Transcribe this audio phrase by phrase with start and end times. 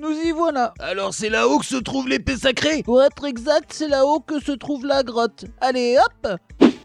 [0.00, 0.72] nous y voilà.
[0.80, 4.52] Alors c'est là-haut que se trouve l'épée sacrée Pour être exact, c'est là-haut que se
[4.52, 5.44] trouve la grotte.
[5.60, 6.36] Allez, hop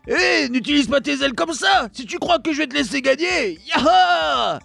[0.07, 3.01] Hé, n'utilise pas tes ailes comme ça Si tu crois que je vais te laisser
[3.01, 4.59] gagner Yaha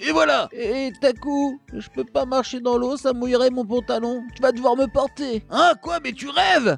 [0.00, 4.22] Et voilà Et Taku, je peux pas marcher dans l'eau, ça mouillerait mon pantalon.
[4.34, 5.42] Tu vas devoir me porter.
[5.50, 5.98] Hein, quoi?
[6.04, 6.76] Mais tu rêves?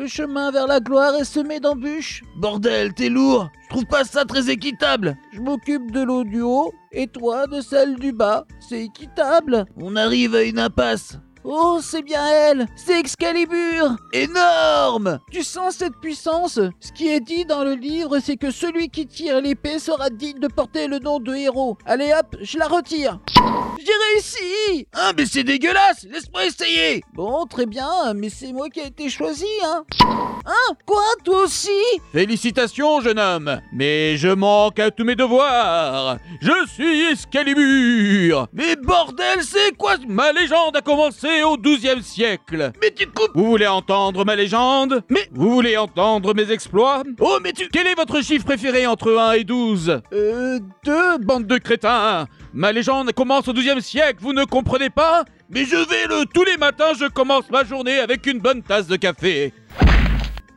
[0.00, 2.22] Le chemin vers la gloire est semé d'embûches.
[2.34, 6.72] Bordel, t'es lourd Je trouve pas ça très équitable Je m'occupe de l'eau du haut
[6.90, 8.46] et toi de celle du bas.
[8.66, 9.66] C'est équitable.
[9.76, 13.96] On arrive à une impasse Oh, c'est bien elle C'est Excalibur.
[14.12, 15.20] Énorme.
[15.32, 16.60] Tu sens cette puissance?
[16.80, 20.38] Ce qui est dit dans le livre, c'est que celui qui tire l'épée sera digne
[20.38, 21.78] de porter le nom de héros.
[21.86, 23.18] Allez hop, je la retire.
[23.78, 24.86] J'ai réussi.
[24.92, 26.06] Hein, mais c'est dégueulasse.
[26.10, 27.02] Laisse-moi essayer.
[27.14, 29.84] Bon, très bien, mais c'est moi qui ai été choisi, Hein
[30.86, 31.68] Quoi Toi aussi?
[32.12, 36.16] Félicitations, jeune homme, mais je manque à tous mes devoirs.
[36.40, 38.46] Je suis Excalibur.
[38.52, 42.72] Mais bordel, c'est quoi Ma légende a commencé au XIIe siècle.
[42.80, 45.02] Mais tu coupes Vous voulez entendre ma légende?
[45.08, 47.02] Mais- Vous voulez entendre mes exploits?
[47.20, 47.68] Oh, mais tu...
[47.72, 52.72] Quel est votre chiffre préféré entre 1 et 12 Euh, deux Bande de crétins Ma
[52.72, 55.24] légende commence au XIIe siècle, vous ne comprenez pas?
[55.50, 56.24] Mais je vais le...
[56.32, 59.52] Tous les matins, je commence ma journée avec une bonne tasse de café.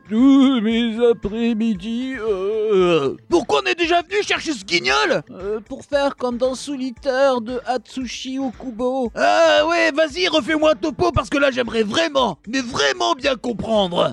[0.08, 3.16] Tous mes après-midi, euh...
[3.30, 7.58] Pourquoi on est déjà venu chercher ce guignol Euh, pour faire comme dans Solitaire de
[7.64, 9.10] Hatsushi Okubo.
[9.14, 14.12] Ah ouais, vas-y, refais-moi un topo parce que là j'aimerais vraiment, mais vraiment bien comprendre.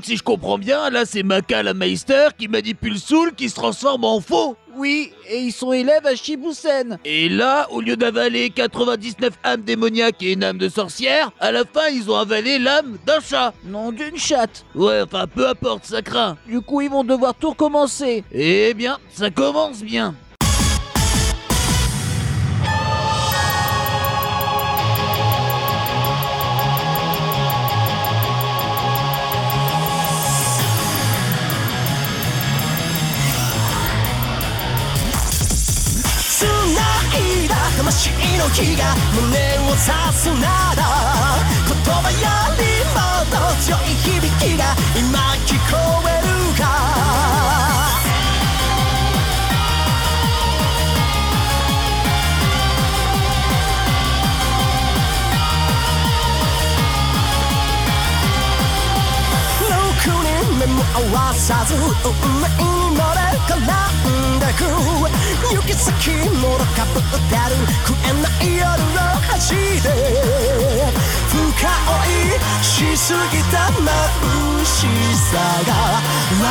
[0.00, 3.54] Donc si je comprends bien, là c'est Maka la Meister qui manipule Soul qui se
[3.54, 4.56] transforme en faux.
[4.74, 6.98] Oui, et ils sont élèves à Shibusen.
[7.04, 11.64] Et là, au lieu d'avaler 99 âmes démoniaques et une âme de sorcière, à la
[11.66, 13.52] fin ils ont avalé l'âme d'un chat.
[13.66, 14.64] Non, d'une chatte.
[14.74, 16.38] Ouais, enfin peu importe, ça craint.
[16.46, 18.24] Du coup, ils vont devoir tout recommencer.
[18.32, 20.29] Eh bien, ça commence bien.「
[38.40, 39.84] の火が胸を刺
[40.16, 40.80] すなら」
[41.68, 42.16] 「言葉よ
[42.56, 42.64] り
[42.96, 44.64] もっと強い響きが
[44.96, 45.76] 今聞こ
[46.08, 46.64] えるか」
[59.68, 61.80] 6人目も合わさず運
[62.40, 62.64] 命に
[62.96, 63.58] 乗れ絡
[64.08, 65.19] んでく
[65.50, 68.62] 行き先もろかぶってる食えない夜
[68.94, 69.90] の端で
[71.26, 73.82] 深追いしすぎた眩
[74.64, 74.86] し
[75.30, 75.34] さ
[75.66, 75.70] が
[76.38, 76.46] 悪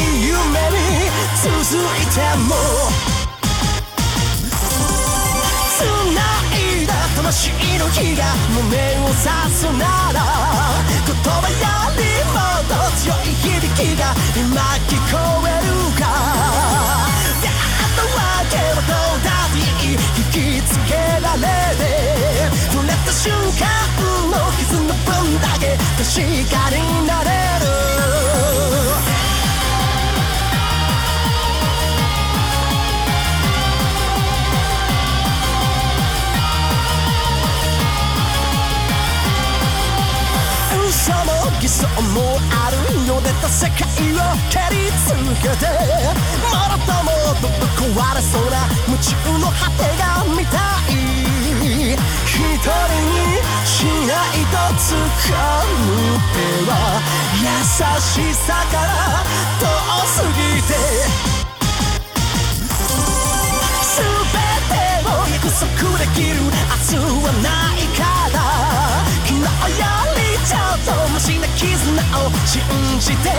[0.00, 0.34] い夢
[0.70, 0.82] に
[1.42, 1.46] 続
[1.78, 2.18] いて
[2.48, 2.50] も
[5.78, 5.84] 繋
[6.58, 8.20] いだ魂の火が
[8.50, 10.18] 胸を刺すなら
[11.06, 11.54] 言葉よ
[11.96, 12.02] り
[12.32, 14.02] もっと強い響きが
[14.36, 15.14] 今聞こ
[15.46, 15.70] える
[16.00, 17.13] か
[23.24, 23.40] 瞬間
[24.28, 26.12] の傷の分だけ確
[26.50, 26.76] かに
[27.06, 27.64] なれる。
[40.86, 40.92] 嘘
[41.24, 42.76] も偽装もある
[43.06, 43.80] ようでた世界
[44.12, 44.20] を
[44.50, 45.64] 蹴り続けて
[46.42, 47.08] もろとも
[47.40, 50.02] ぶっ壊れそうな夢中の果てが
[50.36, 50.58] 見た
[50.92, 50.94] い。
[52.34, 54.90] 一人にしないと掴
[55.78, 55.86] む
[56.34, 56.36] 手
[56.68, 56.72] は
[57.38, 57.46] 優
[58.00, 59.22] しさから
[59.60, 59.62] 遠
[60.08, 60.74] すぎて。
[63.94, 64.02] 全
[64.68, 64.74] て
[65.06, 65.62] を約束
[65.96, 67.46] できる明日はな
[67.76, 68.02] いか
[68.32, 68.36] ら。
[69.24, 69.86] 昨日よ
[70.16, 71.62] りちょっとマシな絆
[72.18, 72.58] を信
[72.98, 73.30] じて。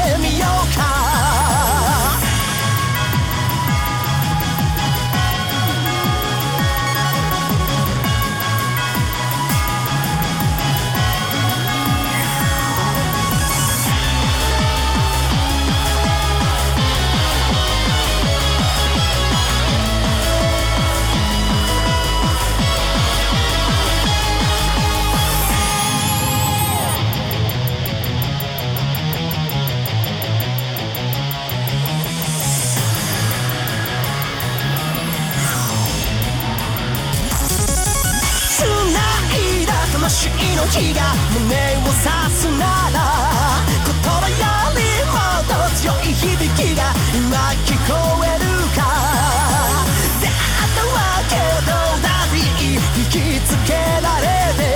[53.15, 54.27] きつけられ
[54.57, 54.75] て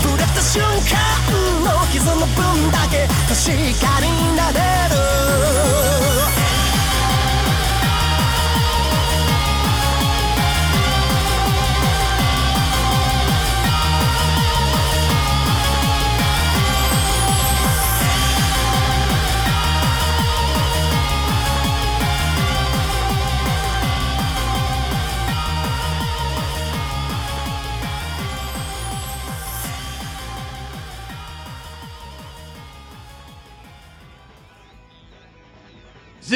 [0.00, 1.02] 触れた瞬間
[1.64, 4.58] の傷の分だけ確かになれ
[4.94, 5.25] る。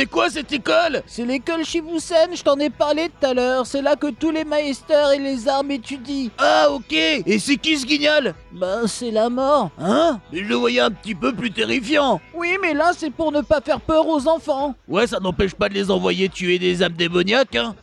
[0.01, 1.03] C'est quoi cette école?
[1.07, 3.67] C'est l'école Shibusen, je t'en ai parlé tout à l'heure.
[3.67, 6.31] C'est là que tous les maesters et les armes étudient.
[6.39, 8.33] Ah, ok Et c'est qui ce guignol?
[8.51, 9.71] Ben, c'est la mort.
[9.79, 10.19] Hein?
[10.33, 12.19] Mais je le voyais un petit peu plus terrifiant.
[12.33, 14.75] Oui, mais là, c'est pour ne pas faire peur aux enfants.
[14.89, 17.75] Ouais, ça n'empêche pas de les envoyer tuer des âmes démoniaques, hein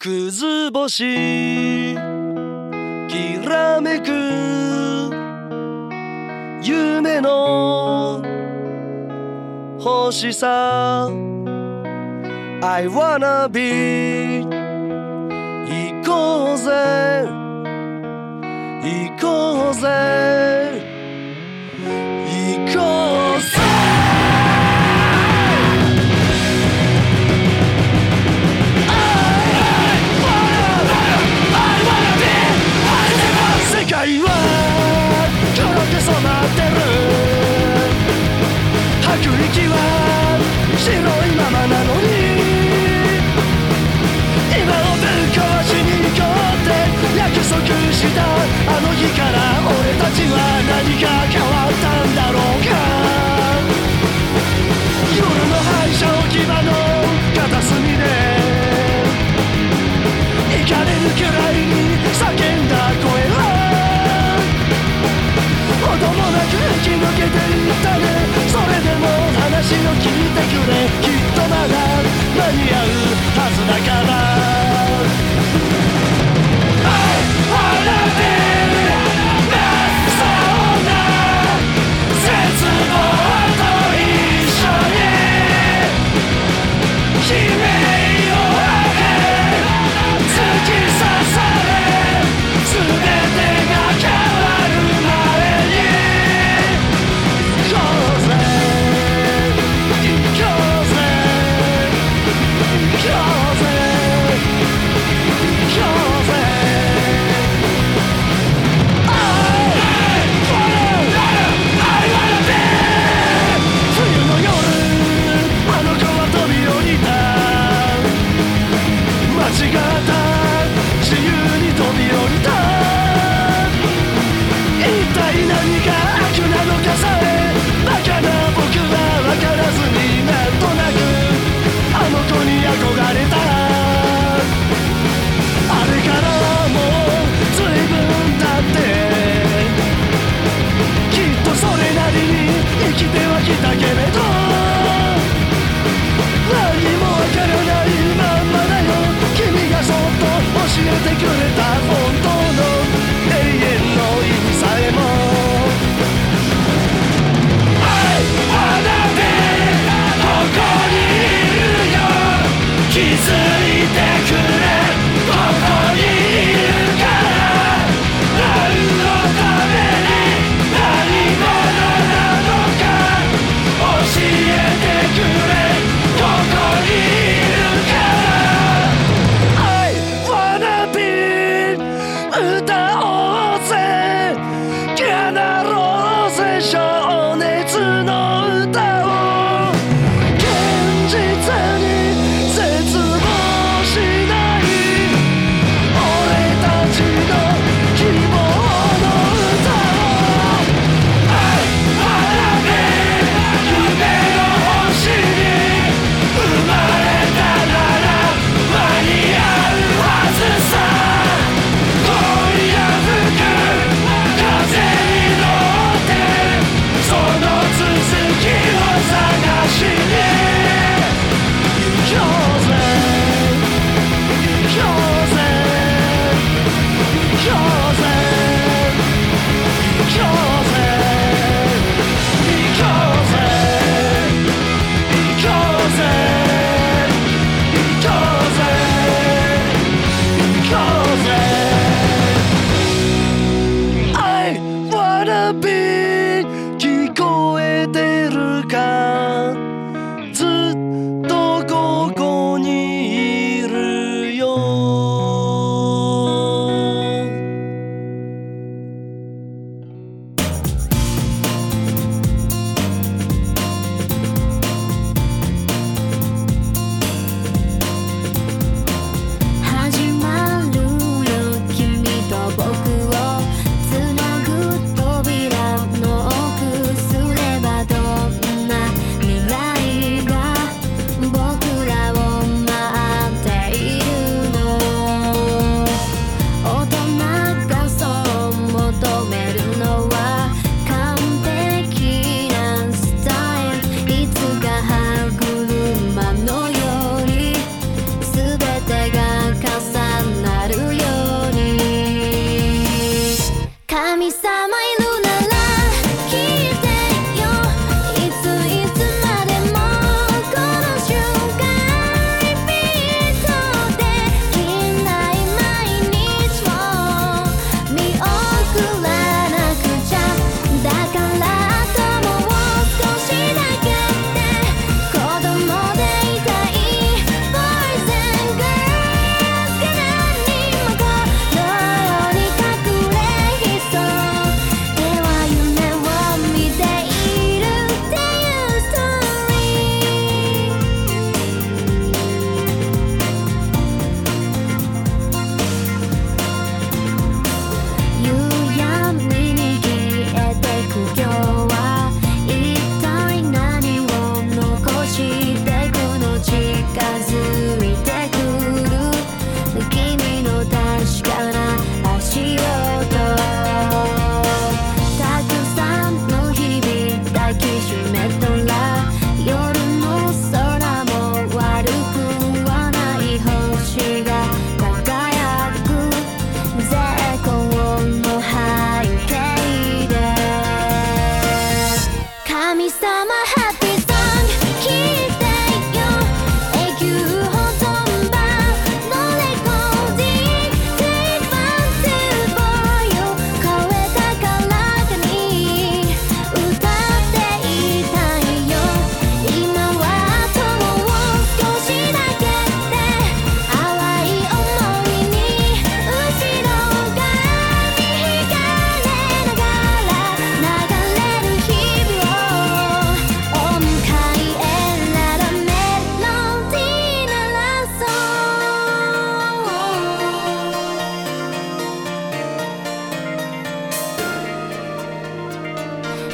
[0.00, 1.94] Kuzuboshi
[9.80, 11.08] 星さ
[12.60, 14.42] I wanna be
[15.68, 16.70] 行こうぜ。
[18.82, 19.86] 行こうぜ。
[22.26, 22.78] 行こ
[23.36, 23.46] うぜ。
[33.70, 34.26] 世界は
[35.54, 36.62] 黒く染まって
[37.12, 37.17] る。
[39.28, 39.76] く息は
[40.76, 42.08] 白いままなのに。
[44.48, 46.72] 今をぶっ壊しに行こうって
[47.18, 47.60] 約束
[47.92, 48.24] した。
[48.24, 49.07] あの日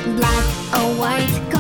[0.05, 0.45] black
[0.75, 1.54] or white.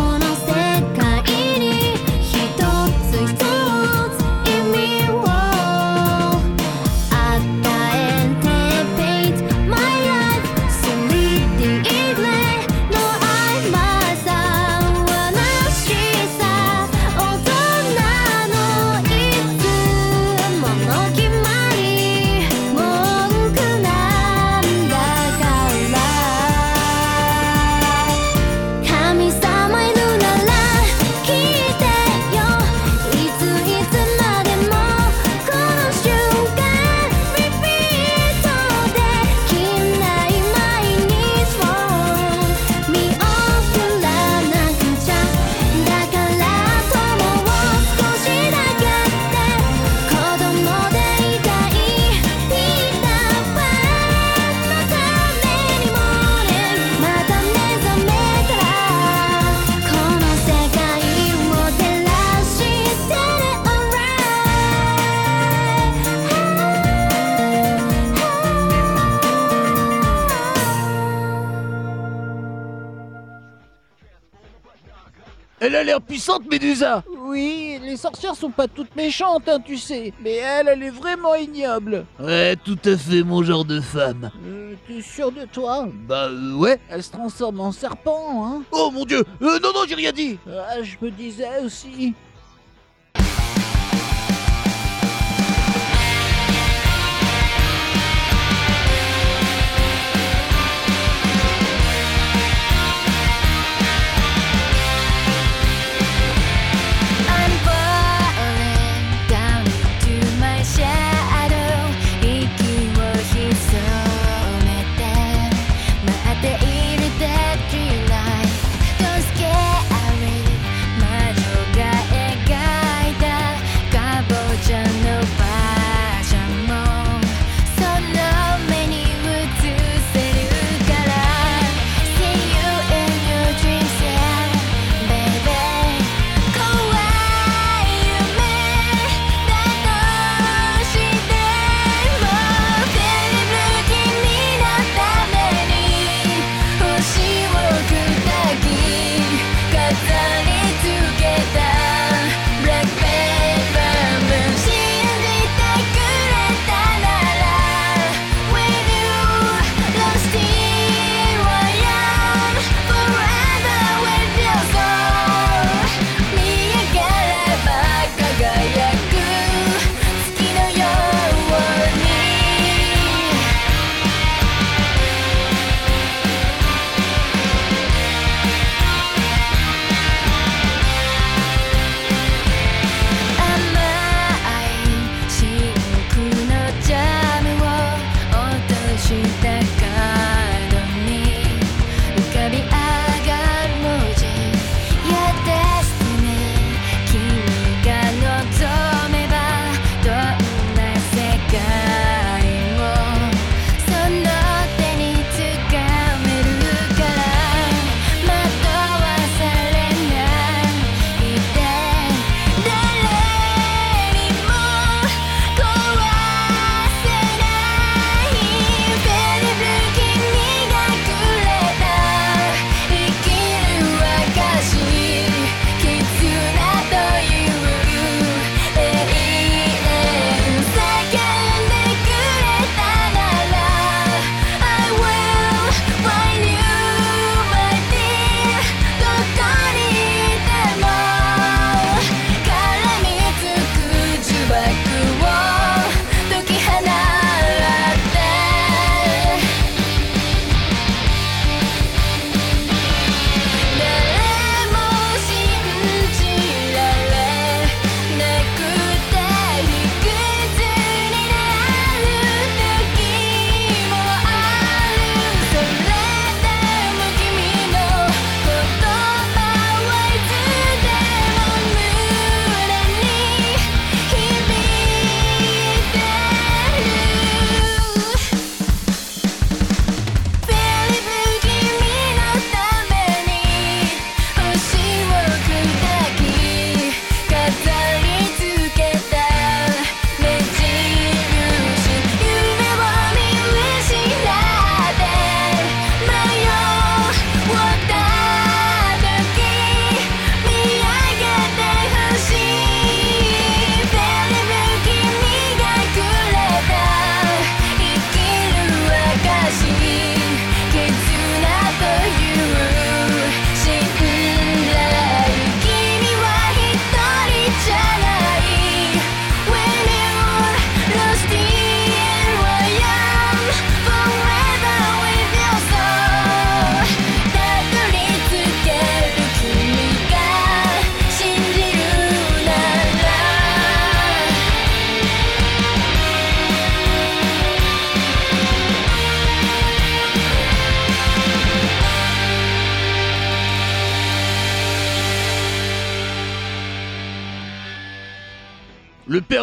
[75.84, 80.12] l'air puissante, Médusa Oui, les sorcières sont pas toutes méchantes, hein, tu sais.
[80.22, 82.04] Mais elle, elle est vraiment ignoble.
[82.18, 84.30] Ouais, tout à fait mon genre de femme.
[84.46, 85.86] Euh, T'es sûr de toi?
[86.08, 86.78] Bah euh, ouais.
[86.88, 90.38] Elle se transforme en serpent, hein Oh mon dieu Euh, Non, non, j'ai rien dit
[90.48, 92.14] euh, Ah, je me disais aussi.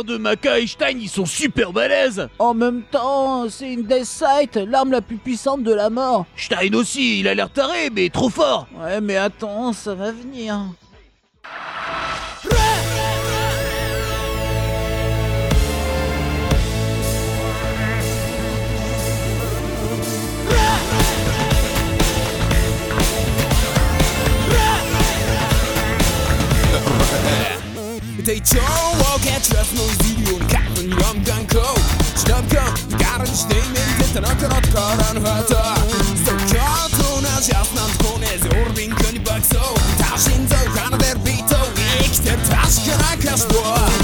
[0.04, 4.56] de Maka et Stein, ils sont super balèzes En même temps, c'est une Death Sight,
[4.56, 6.26] l'arme la plus puissante de la mort.
[6.36, 10.60] Stein aussi, il a l'air taré, mais trop fort Ouais, mais attends, ça va venir.
[28.24, 28.40] They
[29.72, 30.40] Mocno zdziwił
[31.00, 31.60] jąkanką
[32.16, 32.64] Sztabka,
[32.98, 35.76] garnsteinen, zitten ook een on, hata
[36.26, 41.60] Zo kato na jas nam konez, orbin kun bakso Tashin zo, kana der bito,
[42.00, 44.01] ik ter tash kana kasboa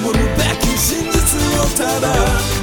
[0.00, 2.53] 守るべき真実をただ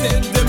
[0.00, 0.39] pretending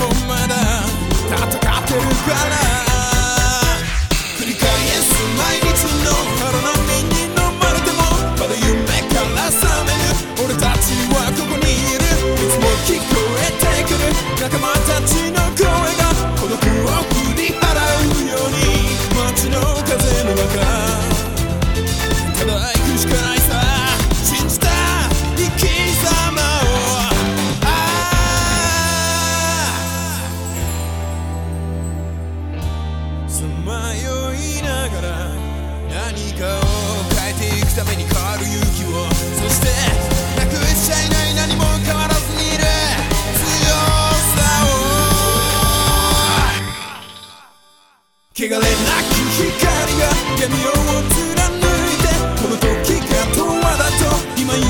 [52.52, 54.68] の時が永遠だと今命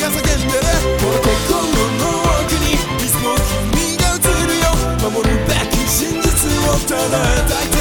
[0.00, 0.66] が叫んでる
[0.98, 2.10] この心の
[2.42, 3.26] 奥にいつも
[3.70, 4.66] 君が映るよ。
[5.10, 7.73] 守るべき真実を唱えたい。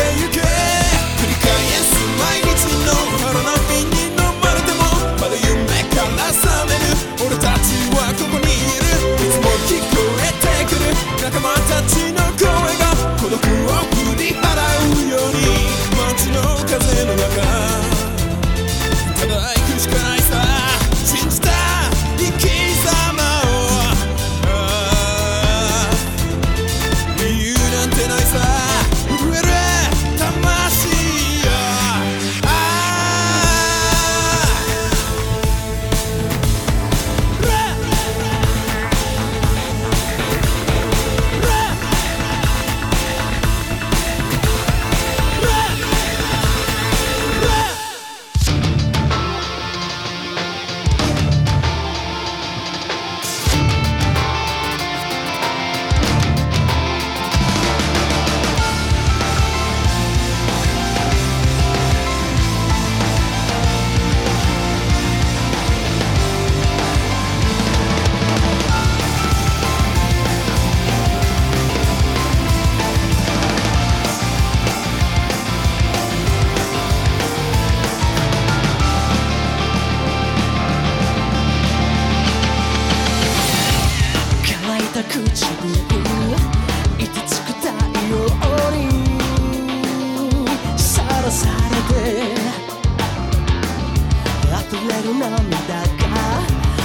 [94.74, 95.86] 溢れる涙が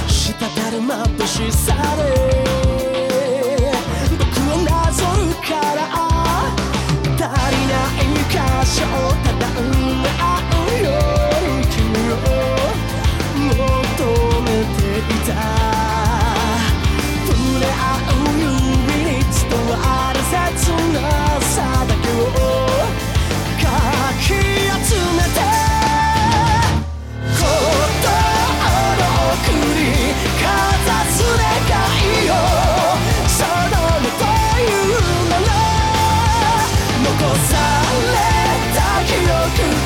[0.07, 0.35] 滴
[0.71, 2.01] る眩しさで
[4.19, 5.79] 僕をなぞるから
[7.17, 8.37] 足りない箇
[8.69, 10.23] 所をただ埋め合
[10.69, 11.08] うよ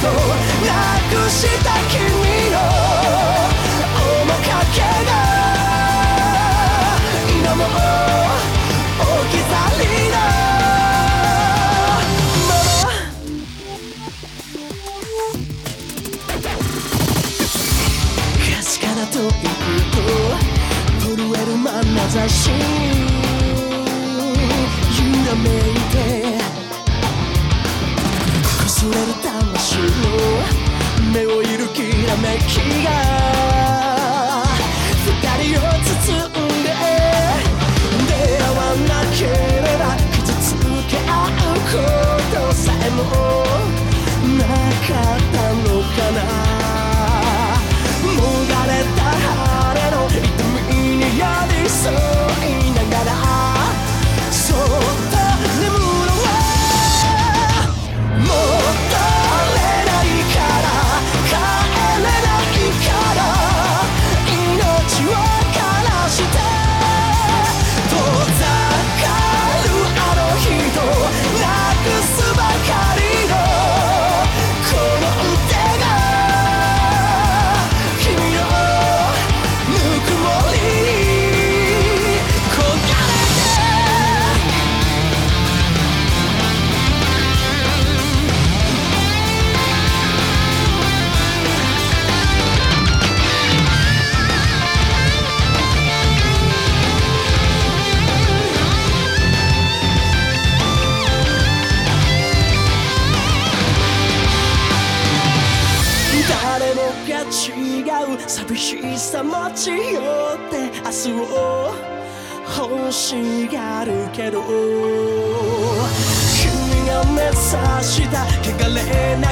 [0.03, 0.09] な
[1.11, 2.32] くした君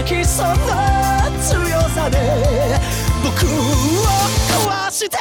[0.04, 2.18] きそうな強さで
[3.22, 3.48] 僕を
[4.66, 5.18] 壊して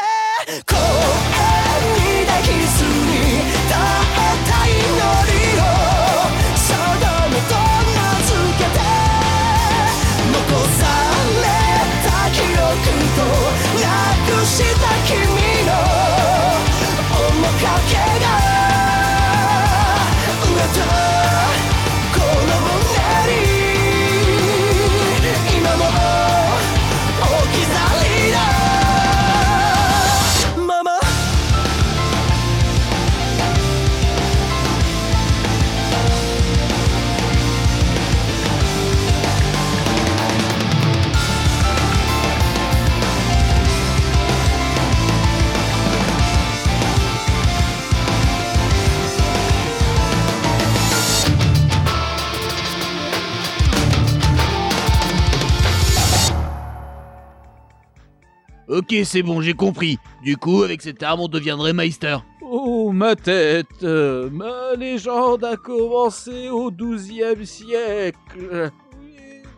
[58.79, 59.97] Ok, c'est bon, j'ai compris.
[60.23, 62.15] Du coup, avec cette arme, on deviendrait Meister.
[62.41, 68.71] Oh, ma tête euh, Ma légende a commencé au XIIe siècle.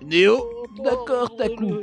[0.04, 0.44] Néo
[0.84, 1.82] D'accord, Taku.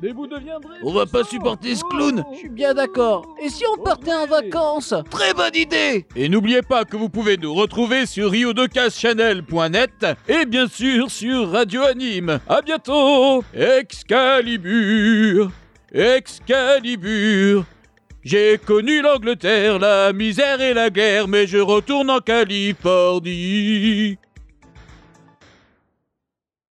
[0.00, 0.76] Mais vous deviendrez.
[0.84, 2.30] On va pas supporter ce clown oh.
[2.34, 3.26] Je suis bien d'accord.
[3.42, 7.36] Et si on partait en vacances Très bonne idée Et n'oubliez pas que vous pouvez
[7.36, 12.38] nous retrouver sur riodecaschanel.net et bien sûr sur Radio Anime.
[12.48, 15.50] À bientôt Excalibur
[15.96, 17.64] Excalibur.
[18.22, 24.18] J'ai connu l'Angleterre, la misère et la guerre, mais je retourne en Californie.